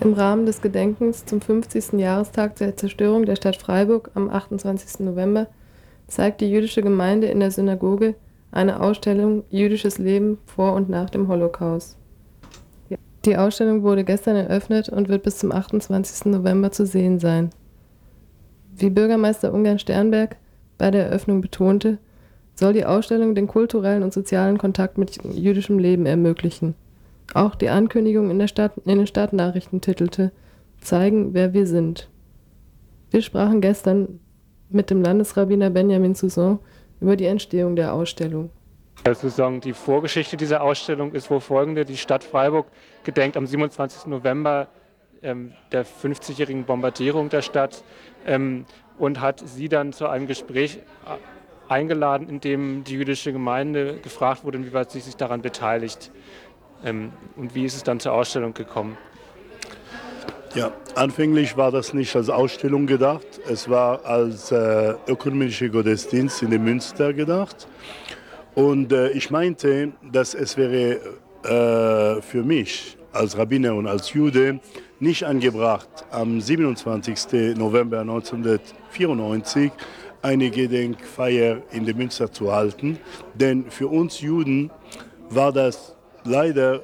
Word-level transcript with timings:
Im 0.00 0.12
Rahmen 0.12 0.46
des 0.46 0.60
Gedenkens 0.60 1.24
zum 1.24 1.40
50. 1.40 1.94
Jahrestag 1.94 2.56
der 2.56 2.76
Zerstörung 2.76 3.24
der 3.24 3.36
Stadt 3.36 3.56
Freiburg 3.56 4.10
am 4.14 4.28
28. 4.28 5.00
November 5.00 5.46
zeigt 6.08 6.40
die 6.40 6.50
jüdische 6.50 6.82
Gemeinde 6.82 7.28
in 7.28 7.40
der 7.40 7.50
Synagoge 7.50 8.14
eine 8.50 8.80
Ausstellung 8.80 9.44
Jüdisches 9.50 9.98
Leben 9.98 10.38
vor 10.44 10.74
und 10.74 10.88
nach 10.88 11.08
dem 11.08 11.28
Holocaust. 11.28 11.96
Die 13.24 13.36
Ausstellung 13.36 13.82
wurde 13.82 14.04
gestern 14.04 14.36
eröffnet 14.36 14.88
und 14.88 15.08
wird 15.08 15.22
bis 15.22 15.38
zum 15.38 15.52
28. 15.52 16.26
November 16.26 16.72
zu 16.72 16.84
sehen 16.84 17.20
sein. 17.20 17.50
Wie 18.76 18.90
Bürgermeister 18.90 19.54
Ungarn 19.54 19.78
Sternberg 19.78 20.36
bei 20.76 20.90
der 20.90 21.06
Eröffnung 21.06 21.40
betonte, 21.40 21.98
soll 22.54 22.72
die 22.72 22.84
Ausstellung 22.84 23.34
den 23.34 23.46
kulturellen 23.46 24.02
und 24.02 24.12
sozialen 24.12 24.58
Kontakt 24.58 24.98
mit 24.98 25.22
jüdischem 25.24 25.78
Leben 25.78 26.06
ermöglichen. 26.06 26.74
Auch 27.34 27.54
die 27.54 27.68
Ankündigung 27.68 28.30
in, 28.30 28.48
Stadt, 28.48 28.72
in 28.84 28.98
den 28.98 29.06
Stadtnachrichten 29.06 29.80
titelte 29.80 30.32
Zeigen, 30.80 31.34
wer 31.34 31.52
wir 31.52 31.66
sind. 31.66 32.08
Wir 33.10 33.22
sprachen 33.22 33.60
gestern 33.60 34.20
mit 34.68 34.90
dem 34.90 35.02
Landesrabbiner 35.02 35.70
Benjamin 35.70 36.14
Sousson 36.14 36.58
über 37.00 37.16
die 37.16 37.26
Entstehung 37.26 37.76
der 37.76 37.92
Ausstellung. 37.92 38.50
Sozusagen 39.04 39.60
die 39.60 39.72
Vorgeschichte 39.72 40.36
dieser 40.36 40.62
Ausstellung 40.62 41.12
ist 41.12 41.30
wohl 41.30 41.40
folgende. 41.40 41.84
Die 41.84 41.96
Stadt 41.96 42.22
Freiburg 42.22 42.66
gedenkt 43.02 43.36
am 43.36 43.46
27. 43.46 44.06
November 44.06 44.68
ähm, 45.22 45.52
der 45.72 45.84
50-jährigen 45.84 46.64
Bombardierung 46.64 47.28
der 47.28 47.42
Stadt 47.42 47.82
ähm, 48.26 48.64
und 48.98 49.20
hat 49.20 49.42
sie 49.46 49.68
dann 49.68 49.92
zu 49.92 50.08
einem 50.08 50.26
Gespräch 50.26 50.78
äh, 51.06 51.16
eingeladen, 51.68 52.28
in 52.28 52.40
dem 52.40 52.84
die 52.84 52.94
jüdische 52.94 53.32
Gemeinde 53.32 53.98
gefragt 54.02 54.44
wurde, 54.44 54.58
inwieweit 54.58 54.90
sie 54.90 55.00
sich 55.00 55.16
daran 55.16 55.42
beteiligt. 55.42 56.10
Ähm, 56.84 57.12
und 57.36 57.54
wie 57.54 57.64
ist 57.64 57.74
es 57.74 57.82
dann 57.82 58.00
zur 58.00 58.12
Ausstellung 58.12 58.54
gekommen? 58.54 58.96
Ja, 60.54 60.70
anfänglich 60.96 61.56
war 61.56 61.70
das 61.70 61.94
nicht 61.94 62.14
als 62.14 62.28
Ausstellung 62.28 62.86
gedacht. 62.86 63.26
Es 63.48 63.70
war 63.70 64.04
als 64.04 64.52
äh, 64.52 64.94
ökumenischer 65.06 65.70
Gottesdienst 65.70 66.42
in 66.42 66.50
dem 66.50 66.64
Münster 66.64 67.14
gedacht. 67.14 67.66
Und 68.54 68.92
äh, 68.92 69.10
ich 69.12 69.30
meinte, 69.30 69.92
dass 70.02 70.34
es 70.34 70.58
wäre 70.58 71.00
äh, 71.44 72.20
für 72.20 72.42
mich 72.42 72.98
als 73.12 73.36
Rabbiner 73.38 73.74
und 73.74 73.86
als 73.86 74.12
Jude 74.12 74.60
nicht 75.00 75.24
angebracht, 75.24 75.88
am 76.10 76.40
27. 76.40 77.56
November 77.56 78.00
1994 78.00 79.72
eine 80.20 80.50
Gedenkfeier 80.50 81.62
in 81.72 81.86
dem 81.86 81.96
Münster 81.96 82.30
zu 82.30 82.52
halten. 82.52 82.98
Denn 83.34 83.70
für 83.70 83.88
uns 83.88 84.20
Juden 84.20 84.70
war 85.30 85.52
das 85.52 85.96
leider 86.24 86.82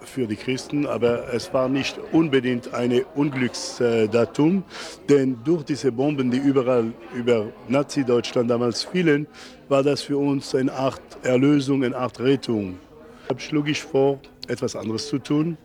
für 0.00 0.26
die 0.26 0.36
Christen, 0.36 0.86
aber 0.86 1.32
es 1.32 1.52
war 1.54 1.68
nicht 1.68 1.98
unbedingt 2.12 2.74
ein 2.74 3.02
Unglücksdatum, 3.14 4.62
denn 5.08 5.38
durch 5.44 5.64
diese 5.64 5.90
Bomben, 5.92 6.30
die 6.30 6.38
überall 6.38 6.92
über 7.14 7.46
Nazi-Deutschland 7.68 8.50
damals 8.50 8.82
fielen, 8.82 9.26
war 9.68 9.82
das 9.82 10.02
für 10.02 10.18
uns 10.18 10.54
eine 10.54 10.72
Art 10.72 11.00
Erlösung, 11.22 11.84
eine 11.84 11.96
Art 11.96 12.20
Rettung. 12.20 12.78
Deshalb 13.22 13.40
schlug 13.40 13.68
ich 13.68 13.82
vor, 13.82 14.20
etwas 14.46 14.76
anderes 14.76 15.08
zu 15.08 15.18
tun, 15.18 15.56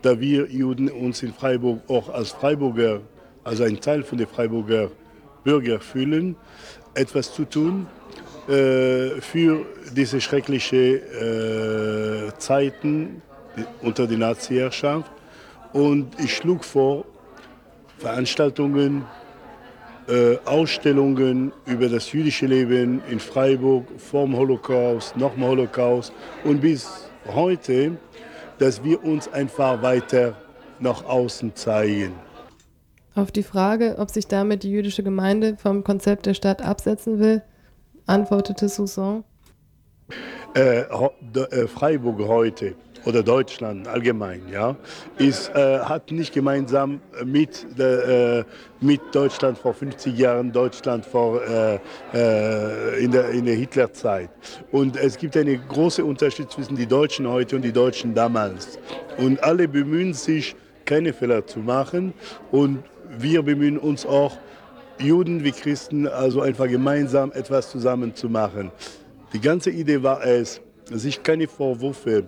da 0.00 0.18
wir 0.18 0.46
Juden 0.50 0.88
uns 0.88 1.22
in 1.22 1.32
Freiburg 1.32 1.80
auch 1.88 2.08
als 2.08 2.30
Freiburger, 2.30 3.00
also 3.44 3.64
ein 3.64 3.78
Teil 3.80 4.02
von 4.02 4.18
den 4.18 4.26
Freiburger 4.26 4.90
Bürger 5.44 5.80
fühlen, 5.80 6.36
etwas 6.94 7.34
zu 7.34 7.44
tun, 7.44 7.86
äh, 8.48 9.20
für 9.20 9.66
diese 9.94 10.20
schrecklichen 10.20 10.96
äh, 10.96 12.32
Zeiten 12.38 13.22
unter 13.82 14.06
der 14.06 14.18
Nazi-Herrschaft. 14.18 15.10
Und 15.72 16.18
ich 16.18 16.36
schlug 16.36 16.64
vor, 16.64 17.04
Veranstaltungen, 17.98 19.04
äh, 20.08 20.36
Ausstellungen 20.44 21.52
über 21.66 21.88
das 21.88 22.10
jüdische 22.12 22.46
Leben 22.46 23.00
in 23.08 23.20
Freiburg 23.20 23.86
vor 23.98 24.24
dem 24.24 24.36
Holocaust, 24.36 25.16
nach 25.16 25.30
dem 25.34 25.44
Holocaust 25.46 26.12
und 26.42 26.60
bis 26.60 27.08
heute, 27.32 27.92
dass 28.58 28.82
wir 28.82 29.02
uns 29.04 29.32
einfach 29.32 29.80
weiter 29.82 30.36
nach 30.80 31.04
außen 31.04 31.54
zeigen. 31.54 32.12
Auf 33.14 33.30
die 33.30 33.42
Frage, 33.42 33.96
ob 33.98 34.10
sich 34.10 34.26
damit 34.26 34.64
die 34.64 34.70
jüdische 34.70 35.02
Gemeinde 35.02 35.56
vom 35.56 35.84
Konzept 35.84 36.26
der 36.26 36.34
Stadt 36.34 36.62
absetzen 36.62 37.20
will, 37.20 37.42
antwortete 38.06 38.68
Soussan. 38.68 39.24
Äh, 40.54 40.80
äh, 40.80 41.66
Freiburg 41.66 42.20
heute 42.28 42.74
oder 43.04 43.22
Deutschland 43.22 43.88
allgemein, 43.88 44.42
ja, 44.52 44.76
ist, 45.18 45.48
äh, 45.54 45.80
hat 45.80 46.10
nicht 46.10 46.32
gemeinsam 46.32 47.00
mit, 47.24 47.66
äh, 47.78 48.44
mit 48.80 49.00
Deutschland 49.12 49.58
vor 49.58 49.74
50 49.74 50.16
Jahren, 50.16 50.52
Deutschland 50.52 51.04
vor, 51.04 51.42
äh, 51.42 51.78
äh, 52.14 53.02
in 53.02 53.10
der, 53.10 53.30
in 53.30 53.44
der 53.46 53.54
Hitlerzeit. 53.54 54.30
Und 54.70 54.96
es 54.96 55.16
gibt 55.16 55.36
einen 55.36 55.60
großen 55.68 56.04
Unterschied 56.04 56.50
zwischen 56.50 56.76
den 56.76 56.88
Deutschen 56.88 57.26
heute 57.28 57.56
und 57.56 57.62
den 57.62 57.72
Deutschen 57.72 58.14
damals. 58.14 58.78
Und 59.18 59.42
alle 59.42 59.66
bemühen 59.68 60.14
sich, 60.14 60.54
keine 60.84 61.12
Fehler 61.12 61.46
zu 61.46 61.60
machen. 61.60 62.12
Und 62.50 62.82
wir 63.08 63.42
bemühen 63.42 63.78
uns 63.78 64.06
auch, 64.06 64.36
Juden 65.02 65.44
wie 65.44 65.52
Christen, 65.52 66.06
also 66.06 66.40
einfach 66.40 66.68
gemeinsam 66.68 67.32
etwas 67.32 67.70
zusammen 67.70 68.14
zu 68.14 68.28
machen. 68.28 68.70
Die 69.32 69.40
ganze 69.40 69.70
Idee 69.70 70.02
war 70.02 70.24
es, 70.24 70.60
sich 70.90 71.22
keine 71.22 71.48
Vorwürfe 71.48 72.24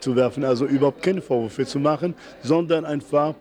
zu 0.00 0.16
werfen, 0.16 0.44
also 0.44 0.66
überhaupt 0.66 1.02
keine 1.02 1.20
Vorwürfe 1.20 1.66
zu 1.66 1.78
machen, 1.78 2.14
sondern 2.42 2.84
einfach 2.84 3.34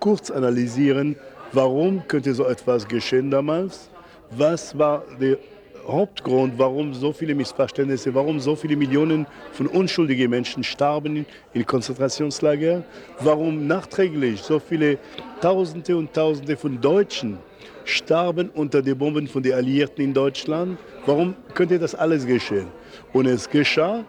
kurz 0.00 0.30
analysieren, 0.30 1.16
warum 1.52 2.06
könnte 2.08 2.34
so 2.34 2.46
etwas 2.46 2.86
geschehen 2.86 3.30
damals, 3.30 3.88
was 4.30 4.76
war 4.76 5.04
der 5.20 5.38
Hauptgrund, 5.86 6.54
warum 6.56 6.94
so 6.94 7.12
viele 7.12 7.34
Missverständnisse, 7.34 8.14
warum 8.14 8.40
so 8.40 8.56
viele 8.56 8.76
Millionen 8.76 9.26
von 9.52 9.66
unschuldigen 9.66 10.30
Menschen 10.30 10.64
starben 10.64 11.26
in 11.52 11.66
Konzentrationslager, 11.66 12.82
warum 13.20 13.66
nachträglich 13.66 14.40
so 14.40 14.58
viele 14.58 14.98
Tausende 15.40 15.96
und 15.96 16.12
Tausende 16.12 16.56
von 16.56 16.80
Deutschen 16.80 17.38
starben 17.84 18.50
unter 18.54 18.80
den 18.82 18.96
Bomben 18.96 19.28
von 19.28 19.42
den 19.42 19.54
Alliierten 19.54 20.04
in 20.04 20.14
Deutschland. 20.14 20.78
Warum 21.06 21.34
könnte 21.52 21.78
das 21.78 21.94
alles 21.94 22.26
geschehen? 22.26 22.68
Und 23.12 23.26
es 23.26 23.48
geschah, 23.48 24.04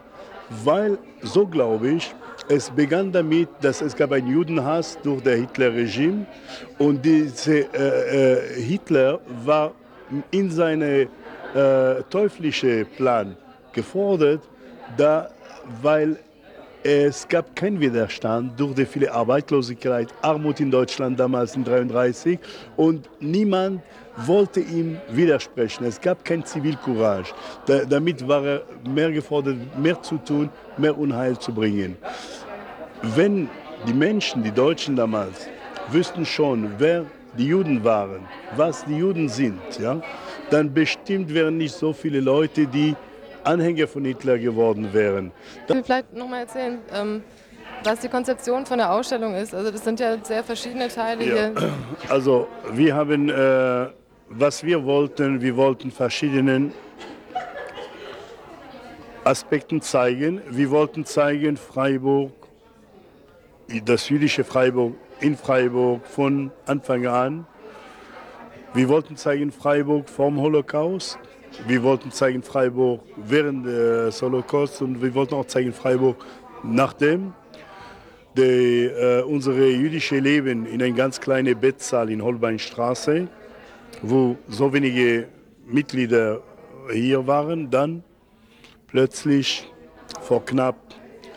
weil, 0.64 0.98
so 1.22 1.46
glaube 1.46 1.90
ich, 1.90 2.14
es 2.48 2.70
begann 2.70 3.12
damit, 3.12 3.48
dass 3.60 3.80
es 3.82 3.96
gab 3.96 4.12
einen 4.12 4.28
Judenhass 4.28 4.98
durch 5.02 5.22
das 5.22 5.34
Hitler-Regime 5.34 6.26
und 6.78 7.04
diese, 7.04 7.66
äh, 7.74 8.34
äh, 8.34 8.62
Hitler 8.62 9.20
war 9.44 9.72
in 10.30 10.50
seinem 10.50 11.08
äh, 11.56 12.02
teuflischen 12.10 12.86
Plan 12.96 13.36
gefordert, 13.72 14.42
da, 14.96 15.30
weil 15.82 16.18
es 16.82 17.26
gab 17.26 17.56
keinen 17.56 17.80
Widerstand 17.80 18.60
durch 18.60 18.74
die 18.74 18.86
viele 18.86 19.10
Arbeitslosigkeit, 19.10 20.08
Armut 20.22 20.60
in 20.60 20.70
Deutschland 20.70 21.18
damals 21.18 21.56
in 21.56 21.62
1933 21.62 22.38
und 22.76 23.08
niemand 23.18 23.82
wollte 24.18 24.60
ihm 24.60 24.98
widersprechen. 25.10 25.84
Es 25.84 26.00
gab 26.00 26.24
kein 26.24 26.44
Zivilcourage. 26.44 27.32
Da, 27.66 27.84
damit 27.84 28.26
war 28.26 28.44
er 28.44 28.62
mehr 28.88 29.10
gefordert, 29.10 29.56
mehr 29.76 30.00
zu 30.00 30.16
tun, 30.18 30.48
mehr 30.76 30.96
Unheil 30.96 31.38
zu 31.38 31.52
bringen. 31.52 31.96
Wenn 33.16 33.48
die 33.86 33.94
Menschen, 33.94 34.42
die 34.42 34.52
Deutschen 34.52 34.94
damals, 34.94 35.48
wüssten 35.90 36.24
schon, 36.24 36.70
wer 36.78 37.04
die 37.36 37.48
Juden 37.48 37.82
waren, 37.84 38.20
was 38.56 38.84
die 38.84 38.96
Juden 38.96 39.28
sind, 39.28 39.60
ja, 39.78 40.00
dann 40.50 40.72
bestimmt 40.72 41.32
wären 41.32 41.56
nicht 41.56 41.74
so 41.74 41.92
viele 41.92 42.20
Leute, 42.20 42.66
die 42.66 42.94
Anhänger 43.44 43.86
von 43.86 44.04
Hitler 44.04 44.38
geworden 44.38 44.88
wären. 44.92 45.32
Ich 45.66 45.74
will 45.74 45.82
vielleicht 45.82 46.12
nochmal 46.14 46.40
erzählen, 46.40 46.78
ähm, 46.92 47.22
was 47.84 48.00
die 48.00 48.08
Konzeption 48.08 48.66
von 48.66 48.78
der 48.78 48.90
Ausstellung 48.92 49.34
ist. 49.34 49.54
Also 49.54 49.70
das 49.70 49.84
sind 49.84 50.00
ja 50.00 50.16
sehr 50.22 50.42
verschiedene 50.42 50.88
Teile 50.88 51.24
ja. 51.24 51.34
hier. 51.34 51.54
Also 52.08 52.48
wir 52.72 52.94
haben, 52.94 53.28
äh, 53.28 53.86
was 54.28 54.64
wir 54.64 54.84
wollten, 54.84 55.40
wir 55.40 55.56
wollten 55.56 55.90
verschiedene 55.90 56.72
Aspekte 59.24 59.80
zeigen. 59.80 60.40
Wir 60.50 60.70
wollten 60.70 61.04
zeigen 61.04 61.56
Freiburg, 61.56 62.32
das 63.84 64.08
jüdische 64.08 64.44
Freiburg 64.44 64.94
in 65.20 65.36
Freiburg 65.36 66.06
von 66.06 66.50
Anfang 66.66 67.06
an. 67.06 67.46
Wir 68.76 68.90
wollten 68.90 69.16
zeigen 69.16 69.52
Freiburg 69.52 70.06
vom 70.06 70.38
Holocaust. 70.38 71.18
Wir 71.66 71.82
wollten 71.82 72.12
zeigen 72.12 72.42
Freiburg 72.42 73.00
während 73.16 73.64
des 73.64 74.20
Holocaust 74.20 74.82
und 74.82 75.00
wir 75.00 75.14
wollten 75.14 75.34
auch 75.34 75.46
zeigen 75.46 75.72
Freiburg 75.72 76.22
nachdem. 76.62 77.32
Die, 78.36 78.42
äh, 78.42 79.22
unsere 79.22 79.66
jüdische 79.70 80.18
Leben 80.18 80.66
in 80.66 80.82
einer 80.82 80.94
ganz 80.94 81.18
kleinen 81.18 81.58
Bettsaal 81.58 82.10
in 82.10 82.22
Holbeinstraße, 82.22 83.28
wo 84.02 84.36
so 84.46 84.70
wenige 84.74 85.28
Mitglieder 85.66 86.42
hier 86.92 87.26
waren, 87.26 87.70
dann 87.70 88.04
plötzlich 88.88 89.72
vor 90.20 90.44
knapp 90.44 90.76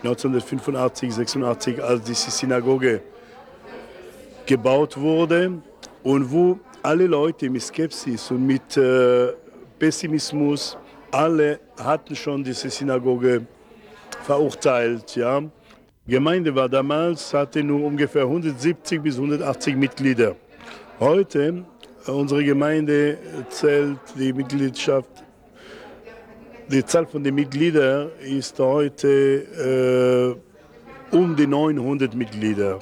1985, 0.03 1.13
86, 1.13 1.81
als 1.81 2.03
diese 2.03 2.31
Synagoge 2.31 3.01
gebaut 4.45 4.97
wurde 4.97 5.61
und 6.03 6.33
wo 6.33 6.59
alle 6.83 7.07
Leute 7.07 7.49
mit 7.49 7.61
Skepsis 7.61 8.31
und 8.31 8.45
mit 8.45 8.77
äh, 8.77 9.33
Pessimismus, 9.77 10.77
alle 11.11 11.59
hatten 11.77 12.15
schon 12.15 12.43
diese 12.43 12.69
Synagoge 12.69 13.45
verurteilt. 14.23 15.15
Ja. 15.15 15.41
Die 16.05 16.11
Gemeinde 16.11 16.53
war 16.53 16.69
damals, 16.69 17.33
hatte 17.33 17.63
nur 17.63 17.83
ungefähr 17.85 18.23
170 18.23 19.01
bis 19.01 19.15
180 19.15 19.75
Mitglieder. 19.75 20.35
Heute, 20.99 21.65
äh, 22.07 22.11
unsere 22.11 22.43
Gemeinde 22.43 23.17
zählt 23.49 23.99
die 24.17 24.33
Mitgliedschaft, 24.33 25.23
die 26.71 26.85
Zahl 26.85 27.07
von 27.07 27.23
den 27.23 27.33
Mitgliedern 27.33 28.09
ist 28.21 28.59
heute 28.59 30.37
äh, 31.11 31.15
um 31.15 31.35
die 31.35 31.47
900 31.47 32.13
Mitglieder. 32.13 32.79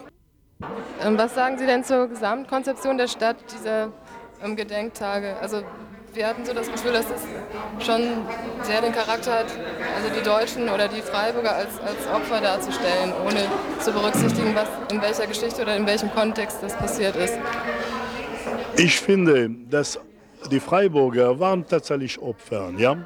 Was 0.59 1.35
sagen 1.35 1.57
Sie 1.59 1.65
denn 1.65 1.83
zur 1.83 2.07
Gesamtkonzeption 2.07 2.97
der 2.97 3.07
Stadt 3.07 3.37
dieser 3.53 3.91
ähm, 4.43 4.55
Gedenktage? 4.55 5.35
Also 5.39 5.61
wir 6.13 6.25
hatten 6.25 6.45
so 6.45 6.53
das 6.53 6.71
Gefühl, 6.71 6.93
dass 6.93 7.05
es 7.05 7.85
schon 7.85 8.01
sehr 8.63 8.81
den 8.81 8.91
Charakter 8.91 9.33
hat, 9.39 9.45
also 9.95 10.09
die 10.17 10.23
Deutschen 10.23 10.69
oder 10.69 10.87
die 10.87 11.01
Freiburger 11.01 11.55
als, 11.55 11.79
als 11.79 12.07
Opfer 12.11 12.41
darzustellen, 12.41 13.13
ohne 13.23 13.45
zu 13.79 13.91
berücksichtigen, 13.91 14.55
was 14.55 14.67
in 14.91 14.99
welcher 14.99 15.27
Geschichte 15.27 15.61
oder 15.61 15.75
in 15.75 15.85
welchem 15.85 16.09
Kontext 16.11 16.57
das 16.63 16.75
passiert 16.75 17.15
ist. 17.15 17.37
Ich 18.77 18.99
finde, 18.99 19.51
dass 19.69 19.99
die 20.49 20.59
Freiburger 20.59 21.39
waren 21.39 21.67
tatsächlich 21.67 22.19
Opfer. 22.19 22.71
Ja? 22.77 22.97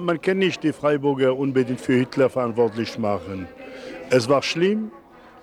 Man 0.00 0.20
kann 0.20 0.38
nicht 0.38 0.62
die 0.64 0.72
Freiburger 0.72 1.36
unbedingt 1.36 1.80
für 1.80 1.94
Hitler 1.94 2.28
verantwortlich 2.28 2.98
machen. 2.98 3.46
Es 4.10 4.28
war 4.28 4.42
schlimm, 4.42 4.90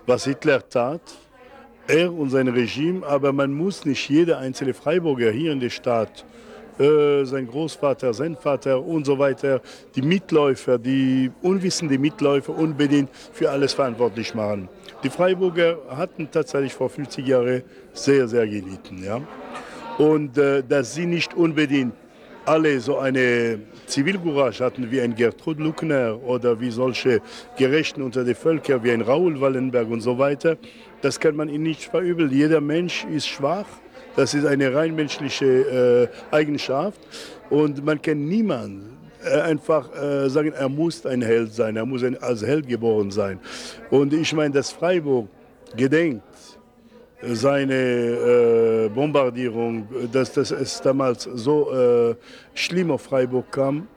was 0.06 0.26
Hitler 0.26 0.68
tat 0.68 1.02
er 1.88 2.14
und 2.14 2.30
sein 2.30 2.48
Regime, 2.48 3.06
aber 3.06 3.34
man 3.34 3.54
muss 3.54 3.86
nicht 3.86 4.10
jeder 4.10 4.38
einzelne 4.38 4.74
Freiburger 4.74 5.32
hier 5.32 5.52
in 5.52 5.60
der 5.60 5.70
Stadt, 5.70 6.26
äh, 6.80 7.26
sein 7.26 7.48
Großvater, 7.48 8.14
sein 8.14 8.36
Vater 8.36 8.82
und 8.82 9.06
so 9.06 9.20
weiter, 9.20 9.62
die 9.96 10.02
Mitläufer, 10.02 10.78
die 10.78 11.30
unwissende 11.42 11.98
Mitläufer 11.98 12.58
unbedingt 12.58 13.10
für 13.34 13.50
alles 13.52 13.74
verantwortlich 13.74 14.34
machen. 14.34 14.70
Die 15.04 15.10
Freiburger 15.10 15.78
hatten 15.90 16.30
tatsächlich 16.32 16.74
vor 16.74 16.90
50 16.90 17.28
Jahren 17.28 17.64
sehr, 17.94 18.28
sehr 18.28 18.48
gelitten. 18.48 19.04
Ja? 19.04 19.22
Und 19.98 20.38
äh, 20.38 20.64
dass 20.64 20.96
sie 20.96 21.06
nicht 21.06 21.34
unbedingt 21.34 21.94
alle 22.46 22.80
so 22.80 22.98
eine 22.98 23.60
Zivilcourage 23.86 24.64
hatten 24.64 24.92
wie 24.92 25.02
ein 25.02 25.16
Gertrud 25.16 25.60
Luckner 25.60 26.20
oder 26.24 26.60
wie 26.60 26.72
solche 26.72 27.22
Gerechten 27.58 28.02
unter 28.02 28.24
den 28.24 28.36
Völkern 28.36 28.84
wie 28.84 28.92
ein 28.92 29.02
Raoul 29.02 29.40
Wallenberg 29.40 29.90
und 29.90 30.02
so 30.02 30.18
weiter, 30.18 30.58
das 31.02 31.20
kann 31.20 31.36
man 31.36 31.50
ihnen 31.50 31.64
nicht 31.64 31.84
verübeln. 31.84 32.32
Jeder 32.32 32.62
Mensch 32.62 33.06
ist 33.06 33.28
schwach. 33.28 33.66
Das 34.16 34.34
ist 34.34 34.46
eine 34.46 34.74
rein 34.74 34.96
menschliche 34.96 36.10
äh, 36.32 36.36
Eigenschaft. 36.36 37.00
Und 37.50 37.86
man 37.86 38.02
kann 38.02 38.26
niemanden 38.26 38.98
äh, 39.24 39.40
einfach 39.42 39.90
äh, 39.96 40.30
sagen, 40.30 40.52
er 40.52 40.70
muss 40.70 41.06
ein 41.06 41.22
Held 41.22 41.54
sein, 41.54 41.78
er 41.78 41.86
muss 41.86 42.04
als 42.04 42.46
Held 42.46 42.68
geboren 42.68 43.12
sein. 43.12 43.40
Und 43.90 44.14
ich 44.14 44.34
meine, 44.34 44.54
dass 44.54 44.72
Freiburg 44.72 45.30
gedenkt 45.76 46.24
seine 47.24 47.74
äh, 47.74 48.90
Bombardierung, 48.90 49.88
dass 50.12 50.34
das 50.34 50.52
es 50.52 50.82
damals 50.82 51.24
so 51.24 51.72
äh, 51.72 52.16
schlimm 52.54 52.92
auf 52.92 53.04
Freiburg 53.04 53.52
kam, 53.52 53.88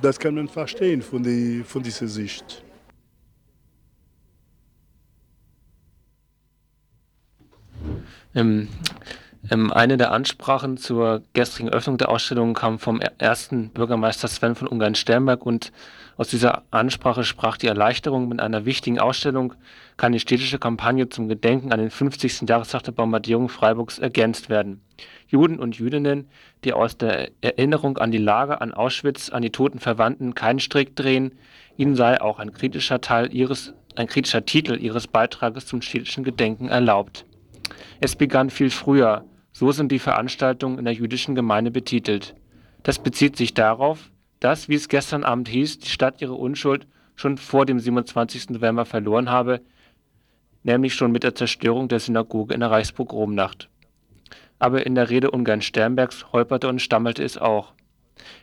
das 0.00 0.18
kann 0.18 0.34
man 0.34 0.48
verstehen 0.48 1.02
von, 1.02 1.22
die, 1.22 1.62
von 1.64 1.82
dieser 1.82 2.08
Sicht. 2.08 2.62
Ähm, 8.34 8.68
eine 9.50 9.96
der 9.96 10.12
Ansprachen 10.12 10.76
zur 10.76 11.22
gestrigen 11.32 11.68
Öffnung 11.68 11.98
der 11.98 12.10
Ausstellung 12.10 12.54
kam 12.54 12.78
vom 12.78 13.00
ersten 13.00 13.70
Bürgermeister 13.70 14.28
Sven 14.28 14.54
von 14.54 14.68
Ungarn-Sternberg 14.68 15.44
und 15.44 15.72
aus 16.16 16.28
dieser 16.28 16.62
Ansprache 16.70 17.24
sprach 17.24 17.56
die 17.56 17.66
Erleichterung, 17.66 18.28
mit 18.28 18.40
einer 18.40 18.64
wichtigen 18.66 19.00
Ausstellung 19.00 19.54
kann 19.96 20.12
die 20.12 20.20
städtische 20.20 20.60
Kampagne 20.60 21.08
zum 21.08 21.28
Gedenken 21.28 21.72
an 21.72 21.80
den 21.80 21.90
50. 21.90 22.48
Jahrestag 22.48 22.84
der 22.84 22.92
Bombardierung 22.92 23.48
Freiburgs 23.48 23.98
ergänzt 23.98 24.48
werden. 24.48 24.80
Juden 25.26 25.58
und 25.58 25.76
Jüdinnen, 25.76 26.28
die 26.62 26.72
aus 26.72 26.96
der 26.96 27.30
Erinnerung 27.40 27.98
an 27.98 28.12
die 28.12 28.18
Lager, 28.18 28.62
an 28.62 28.72
Auschwitz, 28.72 29.30
an 29.30 29.42
die 29.42 29.50
toten 29.50 29.80
Verwandten 29.80 30.34
keinen 30.34 30.60
Strick 30.60 30.94
drehen, 30.94 31.32
ihnen 31.76 31.96
sei 31.96 32.20
auch 32.20 32.38
ein 32.38 32.52
kritischer 32.52 33.00
Teil 33.00 33.34
ihres, 33.34 33.74
ein 33.96 34.06
kritischer 34.06 34.46
Titel 34.46 34.76
ihres 34.78 35.08
Beitrages 35.08 35.66
zum 35.66 35.82
städtischen 35.82 36.22
Gedenken 36.22 36.68
erlaubt. 36.68 37.24
Es 38.00 38.14
begann 38.14 38.50
viel 38.50 38.70
früher, 38.70 39.24
so 39.52 39.70
sind 39.70 39.92
die 39.92 39.98
Veranstaltungen 39.98 40.78
in 40.78 40.84
der 40.84 40.94
jüdischen 40.94 41.34
Gemeinde 41.34 41.70
betitelt. 41.70 42.34
Das 42.82 42.98
bezieht 42.98 43.36
sich 43.36 43.54
darauf, 43.54 44.10
dass, 44.40 44.68
wie 44.68 44.74
es 44.74 44.88
gestern 44.88 45.24
Abend 45.24 45.48
hieß, 45.48 45.78
die 45.78 45.88
Stadt 45.88 46.20
ihre 46.20 46.34
Unschuld 46.34 46.86
schon 47.14 47.36
vor 47.36 47.66
dem 47.66 47.78
27. 47.78 48.50
November 48.50 48.84
verloren 48.84 49.30
habe, 49.30 49.60
nämlich 50.64 50.94
schon 50.94 51.12
mit 51.12 51.22
der 51.22 51.34
Zerstörung 51.34 51.88
der 51.88 52.00
Synagoge 52.00 52.54
in 52.54 52.60
der 52.60 52.70
Reichspogromnacht. 52.70 53.68
Aber 54.58 54.86
in 54.86 54.94
der 54.94 55.10
Rede 55.10 55.30
Ungarn 55.30 55.60
Sternbergs 55.60 56.32
holperte 56.32 56.68
und 56.68 56.80
stammelte 56.80 57.22
es 57.22 57.36
auch. 57.36 57.72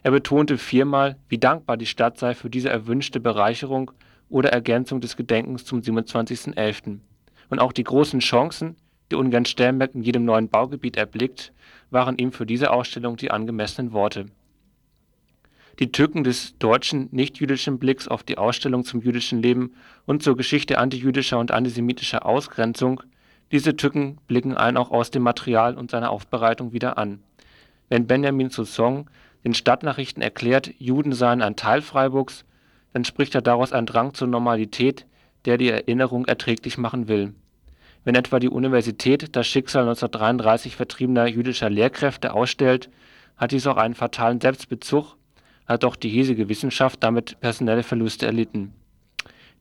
Er 0.04 0.12
betonte 0.12 0.58
viermal, 0.58 1.18
wie 1.28 1.38
dankbar 1.38 1.78
die 1.78 1.86
Stadt 1.86 2.18
sei 2.18 2.34
für 2.34 2.50
diese 2.50 2.70
erwünschte 2.70 3.20
Bereicherung 3.20 3.92
oder 4.30 4.52
Ergänzung 4.52 5.02
des 5.02 5.16
Gedenkens 5.16 5.66
zum 5.66 5.82
27.11. 5.82 7.00
Und 7.50 7.60
auch 7.60 7.72
die 7.72 7.84
großen 7.84 8.20
Chancen, 8.20 8.76
die 9.12 9.16
Ungarn 9.16 9.46
Sternberg 9.46 9.96
in 9.96 10.04
jedem 10.04 10.26
neuen 10.26 10.50
Baugebiet 10.50 10.98
erblickt, 10.98 11.52
waren 11.90 12.18
ihm 12.18 12.32
für 12.32 12.46
diese 12.46 12.72
Ausstellung 12.72 13.18
die 13.18 13.32
angemessenen 13.32 13.92
Worte. 13.92 14.28
Die 15.80 15.92
Tücken 15.92 16.24
des 16.24 16.58
deutschen 16.60 17.08
nichtjüdischen 17.12 17.80
Blicks 17.80 18.08
auf 18.08 18.24
die 18.24 18.38
Ausstellung 18.38 18.84
zum 18.84 19.02
jüdischen 19.02 19.42
Leben 19.42 19.74
und 20.06 20.22
zur 20.22 20.36
Geschichte 20.36 20.78
antijüdischer 20.78 21.40
und 21.40 21.52
antisemitischer 21.52 22.26
Ausgrenzung, 22.26 23.02
diese 23.52 23.76
Tücken 23.76 24.20
blicken 24.28 24.56
einen 24.56 24.78
auch 24.78 24.92
aus 24.92 25.10
dem 25.10 25.24
Material 25.24 25.76
und 25.76 25.90
seiner 25.90 26.12
Aufbereitung 26.12 26.74
wieder 26.74 26.98
an. 26.98 27.24
Wenn 27.88 28.06
Benjamin 28.06 28.52
Sousson 28.52 29.10
den 29.44 29.54
Stadtnachrichten 29.54 30.22
erklärt, 30.22 30.72
Juden 30.78 31.14
seien 31.14 31.42
ein 31.42 31.56
Teil 31.56 31.82
Freiburgs, 31.82 32.46
dann 32.94 33.06
spricht 33.06 33.34
er 33.34 33.42
daraus 33.42 33.72
einen 33.72 33.88
Drang 33.88 34.14
zur 34.14 34.28
Normalität, 34.28 35.06
der 35.46 35.58
die 35.58 35.70
Erinnerung 35.70 36.26
erträglich 36.26 36.78
machen 36.78 37.08
will 37.08 37.34
wenn 38.10 38.16
etwa 38.16 38.40
die 38.40 38.50
Universität 38.50 39.36
das 39.36 39.46
Schicksal 39.46 39.84
1933 39.84 40.76
vertriebener 40.76 41.28
jüdischer 41.28 41.70
Lehrkräfte 41.70 42.34
ausstellt, 42.34 42.90
hat 43.38 43.52
dies 43.52 43.68
auch 43.68 43.78
einen 43.78 43.94
fatalen 43.94 44.42
Selbstbezug, 44.42 45.16
hat 45.68 45.86
auch 45.86 45.96
die 45.96 46.10
hiesige 46.10 46.50
Wissenschaft 46.50 47.04
damit 47.04 47.40
personelle 47.40 47.84
Verluste 47.84 48.26
erlitten. 48.26 48.74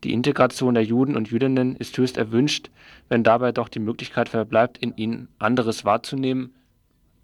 Die 0.02 0.14
Integration 0.14 0.72
der 0.72 0.82
Juden 0.82 1.14
und 1.14 1.30
Jüdinnen 1.30 1.76
ist 1.76 1.98
höchst 1.98 2.16
erwünscht, 2.16 2.70
wenn 3.10 3.22
dabei 3.22 3.52
doch 3.52 3.68
die 3.68 3.80
Möglichkeit 3.80 4.30
verbleibt, 4.30 4.78
in 4.78 4.96
ihnen 4.96 5.28
anderes 5.38 5.84
wahrzunehmen, 5.84 6.54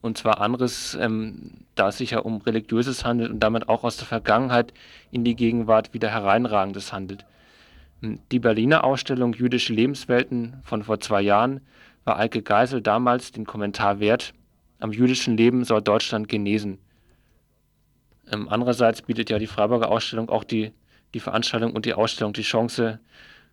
und 0.02 0.18
zwar 0.18 0.42
anderes, 0.42 0.94
ähm, 1.00 1.52
da 1.74 1.88
es 1.88 1.96
sich 1.96 2.10
ja 2.10 2.18
um 2.18 2.42
religiöses 2.42 3.06
handelt 3.06 3.30
und 3.30 3.40
damit 3.40 3.70
auch 3.70 3.82
aus 3.82 3.96
der 3.96 4.06
Vergangenheit 4.06 4.74
in 5.10 5.24
die 5.24 5.36
Gegenwart 5.36 5.94
wieder 5.94 6.10
hereinragendes 6.10 6.92
handelt. 6.92 7.24
Die 8.30 8.38
Berliner 8.38 8.84
Ausstellung 8.84 9.32
Jüdische 9.32 9.72
Lebenswelten 9.72 10.56
von 10.62 10.82
vor 10.82 11.00
zwei 11.00 11.22
Jahren 11.22 11.60
war 12.04 12.18
Eike 12.18 12.42
Geisel 12.42 12.82
damals 12.82 13.32
den 13.32 13.46
Kommentar 13.46 13.98
wert, 13.98 14.34
am 14.78 14.92
jüdischen 14.92 15.36
Leben 15.36 15.64
soll 15.64 15.80
Deutschland 15.80 16.28
genesen. 16.28 16.78
Ähm, 18.30 18.48
andererseits 18.48 19.02
bietet 19.02 19.30
ja 19.30 19.38
die 19.38 19.46
Freiburger 19.46 19.90
Ausstellung 19.90 20.28
auch 20.28 20.44
die, 20.44 20.72
Veranstaltung 21.16 21.72
und 21.72 21.86
die 21.86 21.94
Ausstellung 21.94 22.32
die 22.32 22.42
Chance 22.42 22.98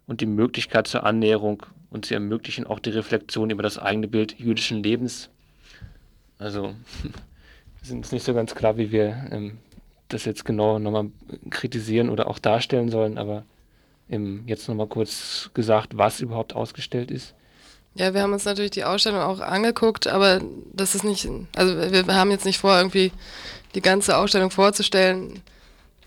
und 0.07 0.19
die 0.19 0.25
Möglichkeit 0.25 0.87
zur 0.87 1.05
Annäherung 1.05 1.65
und 1.89 2.05
sie 2.05 2.15
ermöglichen 2.15 2.65
auch 2.65 2.79
die 2.79 2.89
Reflexion 2.89 3.49
über 3.49 3.63
das 3.63 3.77
eigene 3.77 4.07
Bild 4.07 4.37
jüdischen 4.39 4.83
Lebens. 4.83 5.29
Also 6.37 6.73
wir 7.03 7.83
sind 7.83 7.99
uns 7.99 8.11
nicht 8.11 8.25
so 8.25 8.33
ganz 8.33 8.55
klar, 8.55 8.77
wie 8.77 8.91
wir 8.91 9.27
ähm, 9.31 9.59
das 10.09 10.25
jetzt 10.25 10.43
genau 10.43 10.79
nochmal 10.79 11.11
kritisieren 11.49 12.09
oder 12.09 12.27
auch 12.27 12.39
darstellen 12.39 12.89
sollen, 12.89 13.17
aber 13.17 13.45
im, 14.11 14.43
jetzt 14.45 14.67
nochmal 14.67 14.87
kurz 14.87 15.49
gesagt, 15.53 15.97
was 15.97 16.19
überhaupt 16.19 16.53
ausgestellt 16.53 17.09
ist? 17.11 17.33
Ja, 17.95 18.13
wir 18.13 18.21
haben 18.21 18.33
uns 18.33 18.45
natürlich 18.45 18.71
die 18.71 18.83
Ausstellung 18.83 19.19
auch 19.19 19.39
angeguckt, 19.39 20.07
aber 20.07 20.41
das 20.73 20.95
ist 20.95 21.03
nicht, 21.03 21.27
also 21.55 21.75
wir 21.75 22.05
haben 22.15 22.31
jetzt 22.31 22.45
nicht 22.45 22.59
vor, 22.59 22.77
irgendwie 22.77 23.11
die 23.75 23.81
ganze 23.81 24.17
Ausstellung 24.17 24.51
vorzustellen. 24.51 25.41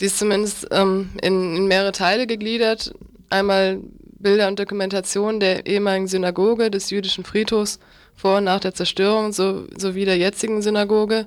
Die 0.00 0.06
ist 0.06 0.18
zumindest 0.18 0.68
ähm, 0.70 1.10
in, 1.20 1.56
in 1.56 1.66
mehrere 1.66 1.92
Teile 1.92 2.26
gegliedert. 2.26 2.94
Einmal 3.30 3.80
Bilder 4.18 4.48
und 4.48 4.58
Dokumentation 4.58 5.40
der 5.40 5.66
ehemaligen 5.66 6.08
Synagoge 6.08 6.70
des 6.70 6.90
jüdischen 6.90 7.24
Friedhofs 7.24 7.78
vor 8.14 8.38
und 8.38 8.44
nach 8.44 8.60
der 8.60 8.74
Zerstörung 8.74 9.32
so, 9.32 9.66
sowie 9.76 10.04
der 10.04 10.16
jetzigen 10.16 10.62
Synagoge. 10.62 11.26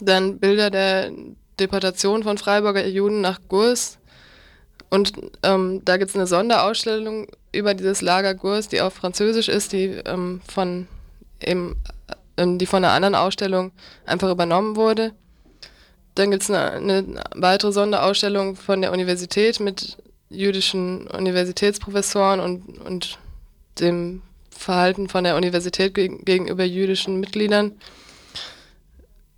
Dann 0.00 0.38
Bilder 0.38 0.70
der 0.70 1.10
Deportation 1.58 2.22
von 2.22 2.38
Freiburger 2.38 2.86
Juden 2.86 3.20
nach 3.20 3.40
Gurs 3.48 3.99
Und 4.90 5.12
ähm, 5.44 5.82
da 5.84 5.96
gibt 5.96 6.10
es 6.10 6.16
eine 6.16 6.26
Sonderausstellung 6.26 7.28
über 7.52 7.74
dieses 7.74 8.02
Lager 8.02 8.34
Gurs, 8.34 8.68
die 8.68 8.80
auf 8.80 8.92
Französisch 8.92 9.48
ist, 9.48 9.72
die 9.72 10.00
ähm, 10.04 10.40
von 10.46 10.88
eben, 11.40 11.76
äh, 12.36 12.46
die 12.56 12.66
von 12.66 12.84
einer 12.84 12.92
anderen 12.92 13.14
Ausstellung 13.14 13.70
einfach 14.04 14.30
übernommen 14.30 14.74
wurde. 14.74 15.12
Dann 16.16 16.32
gibt 16.32 16.42
es 16.42 16.50
eine, 16.50 16.72
eine, 16.72 17.22
weitere 17.36 17.72
Sonderausstellung 17.72 18.56
von 18.56 18.82
der 18.82 18.92
Universität 18.92 19.60
mit 19.60 19.96
jüdischen 20.28 21.06
Universitätsprofessoren 21.06 22.40
und, 22.40 22.80
und 22.80 23.18
dem 23.78 24.22
Verhalten 24.50 25.08
von 25.08 25.24
der 25.24 25.36
Universität 25.36 25.94
geg 25.94 26.26
gegenüber 26.26 26.64
jüdischen 26.64 27.20
Mitgliedern. 27.20 27.72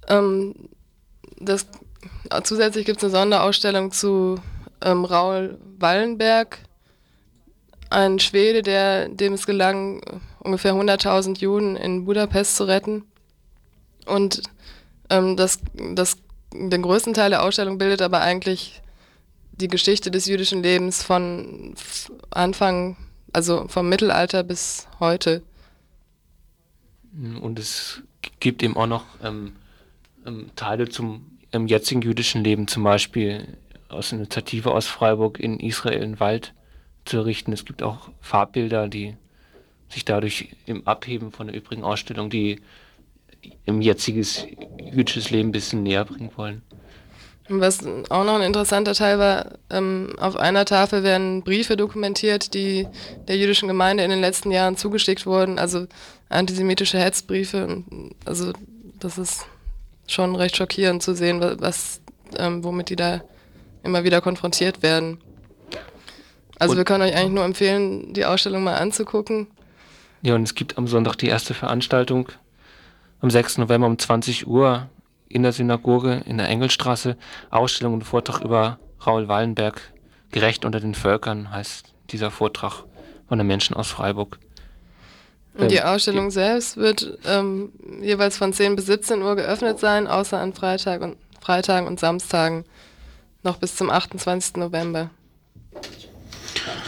Ähm, 0.09 0.55
das, 1.39 1.67
zusätzlich 2.43 2.87
gibt 2.87 2.99
es 2.99 3.05
eine 3.05 3.13
Sonderausstellung 3.13 3.93
zu 3.93 4.41
ähm, 4.85 5.05
Raul 5.05 5.59
Wallenberg, 5.79 6.59
ein 7.91 8.19
Schwede, 8.19 8.63
der, 8.63 9.09
dem 9.09 9.35
es 9.35 9.47
gelang, 9.47 10.01
ungefähr 10.41 10.75
100.000 10.75 11.39
Juden 11.39 11.77
in 11.77 12.05
Budapest 12.05 12.57
zu 12.57 12.65
retten. 12.65 13.05
Und 14.07 14.43
ähm, 15.11 15.37
das, 15.37 15.61
das, 15.95 16.17
den 16.53 16.83
größten 16.83 17.15
Teil 17.15 17.31
der 17.31 17.43
Ausstellung 17.43 17.79
bildet 17.79 18.03
aber 18.03 18.21
eigentlich 18.21 18.83
die 19.53 19.69
Geschichte 19.69 20.11
des 20.11 20.27
jüdischen 20.27 20.63
Lebens 20.63 21.03
von 21.03 21.75
Anfang, 22.31 22.97
also 23.33 23.69
vom 23.69 23.89
Mittelalter 23.89 24.43
bis 24.43 24.89
heute. 24.99 25.43
Und 27.41 27.59
es 27.59 28.03
gibt 28.41 28.63
eben 28.63 28.77
auch 28.77 28.87
noch 28.87 29.05
ähm, 29.23 29.53
ähm, 30.27 30.51
Teile 30.57 30.89
zum 30.89 31.27
jetzigen 31.67 32.01
jüdischen 32.01 32.43
Leben, 32.43 32.67
zum 32.67 32.83
Beispiel 32.83 33.59
aus 33.93 34.13
Initiative 34.13 34.73
aus 34.73 34.87
Freiburg 34.87 35.39
in 35.39 35.61
Israel 35.61 36.03
einen 36.03 36.21
Wald 36.21 36.55
zu 37.05 37.19
errichten. 37.19 37.53
Es 37.53 37.65
gibt 37.65 37.83
auch 37.83 38.11
Farbbilder, 38.21 38.89
die 38.89 39.17
sich 39.89 40.05
dadurch 40.05 40.49
im 40.67 40.87
Abheben 40.87 41.33
von 41.33 41.49
der 41.49 41.57
übrigen 41.57 41.85
Ausstellung, 41.85 42.31
die 42.31 42.61
im 43.67 43.83
jetziges 43.83 44.47
jüdisches 44.79 45.31
Leben 45.31 45.51
ein 45.51 45.53
bisschen 45.53 45.83
näher 45.83 46.05
bringen 46.05 46.31
wollen. 46.37 46.63
Was 47.49 47.85
auch 48.09 48.25
noch 48.25 48.37
ein 48.37 48.43
interessanter 48.43 48.95
Teil 48.95 49.19
war, 49.19 49.59
ähm, 49.69 50.15
auf 50.19 50.37
einer 50.37 50.65
Tafel 50.65 51.03
werden 51.03 51.43
Briefe 51.43 51.77
dokumentiert, 51.77 52.55
die 52.55 52.87
der 53.29 53.37
jüdischen 53.37 53.69
Gemeinde 53.69 54.05
in 54.05 54.11
den 54.11 54.21
letzten 54.21 54.53
Jahren 54.53 54.77
zugeschickt 54.77 55.27
wurden, 55.27 55.59
also 55.59 55.87
antisemitische 56.29 56.99
Hetzbriefe. 56.99 57.83
Also 58.25 58.53
das 59.01 59.19
ist 59.19 59.45
schon 60.07 60.37
recht 60.37 60.57
schockierend 60.57 61.03
zu 61.03 61.15
sehen, 61.15 61.41
was, 61.59 62.01
ähm, 62.39 62.63
womit 62.63 62.91
die 62.91 62.97
da 62.97 63.23
immer 63.83 64.05
wieder 64.05 64.21
konfrontiert 64.21 64.83
werden. 64.83 65.19
Also 66.59 66.73
und 66.73 66.79
wir 66.79 66.85
können 66.85 67.03
euch 67.03 67.15
eigentlich 67.15 67.33
nur 67.33 67.45
empfehlen, 67.45 68.13
die 68.13 68.25
Ausstellung 68.25 68.63
mal 68.63 68.77
anzugucken. 68.77 69.49
Ja, 70.23 70.37
und 70.37 70.45
es 70.45 70.55
gibt 70.55 70.79
am 70.79 70.87
Sonntag 70.87 71.17
die 71.17 71.27
erste 71.27 71.55
Veranstaltung 71.55 72.29
am 73.21 73.31
6. 73.31 73.59
November 73.59 73.87
um 73.87 73.99
20 73.99 74.47
Uhr 74.47 74.89
in 75.29 75.43
der 75.43 75.53
Synagoge 75.53 76.23
in 76.27 76.39
der 76.39 76.49
Engelstraße. 76.49 77.17
Ausstellung 77.51 77.95
und 77.95 78.05
Vortrag 78.05 78.43
über 78.43 78.79
Raul 79.05 79.29
Wallenberg. 79.29 79.81
Gerecht 80.31 80.65
unter 80.65 80.81
den 80.81 80.95
Völkern 80.95 81.51
heißt 81.51 81.93
dieser 82.11 82.31
Vortrag 82.31 82.85
von 83.29 83.39
den 83.39 83.47
Menschen 83.47 83.75
aus 83.75 83.89
Freiburg. 83.89 84.39
Und 85.55 85.71
die 85.71 85.77
ähm, 85.77 85.85
Ausstellung 85.85 86.31
selbst 86.31 86.77
wird 86.77 87.19
ähm, 87.27 87.73
jeweils 88.01 88.37
von 88.37 88.53
10 88.53 88.77
bis 88.77 88.87
17 88.87 89.23
Uhr 89.23 89.37
geöffnet 89.37 89.79
sein, 89.79 90.07
außer 90.07 90.39
an 90.39 90.55
Freitag 90.55 91.03
und, 91.03 91.17
Freitagen 91.41 91.87
und 91.87 92.01
Samstagen 92.01 92.65
noch 93.43 93.59
bis 93.59 93.77
zum 93.77 93.91
28. 93.91 94.57
November. 94.57 95.11